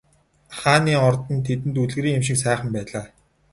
Хааны 0.59 0.93
ордон 1.07 1.37
тэдэнд 1.47 1.77
үлгэрийн 1.83 2.17
юм 2.19 2.23
шиг 2.27 2.37
сайхан 2.43 2.69
байлаа. 2.73 3.05